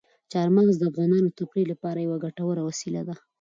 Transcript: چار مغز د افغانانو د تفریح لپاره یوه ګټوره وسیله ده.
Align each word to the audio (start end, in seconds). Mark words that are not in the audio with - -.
چار 0.31 0.47
مغز 0.55 0.75
د 0.77 0.83
افغانانو 0.91 1.27
د 1.29 1.35
تفریح 1.39 1.65
لپاره 1.71 1.99
یوه 2.05 2.17
ګټوره 2.25 2.61
وسیله 2.69 3.01
ده. 3.07 3.15